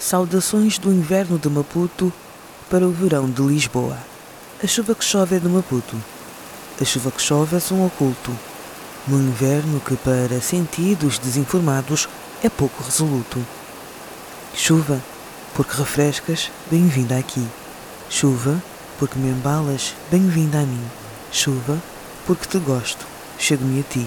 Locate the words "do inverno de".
0.78-1.50